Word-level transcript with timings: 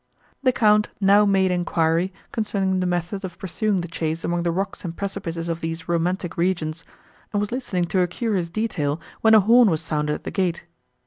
The 0.41 0.51
Count 0.51 0.89
now 0.99 1.25
made 1.27 1.51
enquiry, 1.51 2.11
concerning 2.31 2.79
the 2.79 2.87
method 2.87 3.23
of 3.23 3.37
pursuing 3.37 3.81
the 3.81 3.87
chace 3.87 4.23
among 4.23 4.41
the 4.41 4.49
rocks 4.51 4.83
and 4.83 4.97
precipices 4.97 5.47
of 5.47 5.61
these 5.61 5.87
romantic 5.87 6.37
regions, 6.37 6.83
and 7.31 7.39
was 7.39 7.51
listening 7.51 7.85
to 7.93 8.01
a 8.01 8.07
curious 8.07 8.49
detail, 8.49 8.99
when 9.21 9.35
a 9.35 9.41
horn 9.41 9.69
was 9.69 9.81
sounded 9.81 10.15
at 10.15 10.23
the 10.23 10.31
gate. 10.31 10.65